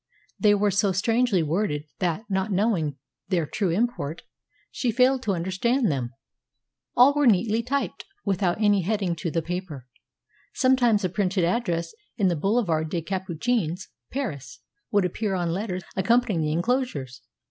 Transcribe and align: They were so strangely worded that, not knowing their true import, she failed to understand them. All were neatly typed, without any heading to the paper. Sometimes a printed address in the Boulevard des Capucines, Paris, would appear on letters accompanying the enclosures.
They 0.39 0.55
were 0.55 0.71
so 0.71 0.91
strangely 0.93 1.43
worded 1.43 1.83
that, 1.99 2.23
not 2.27 2.51
knowing 2.51 2.97
their 3.27 3.45
true 3.45 3.69
import, 3.69 4.23
she 4.71 4.89
failed 4.89 5.21
to 5.21 5.33
understand 5.35 5.91
them. 5.91 6.11
All 6.95 7.13
were 7.13 7.27
neatly 7.27 7.61
typed, 7.61 8.05
without 8.25 8.59
any 8.59 8.81
heading 8.81 9.15
to 9.17 9.29
the 9.29 9.43
paper. 9.43 9.85
Sometimes 10.55 11.05
a 11.05 11.09
printed 11.09 11.43
address 11.43 11.93
in 12.17 12.29
the 12.29 12.35
Boulevard 12.35 12.89
des 12.89 13.03
Capucines, 13.03 13.89
Paris, 14.11 14.61
would 14.89 15.05
appear 15.05 15.35
on 15.35 15.51
letters 15.53 15.83
accompanying 15.95 16.41
the 16.41 16.51
enclosures. 16.51 17.21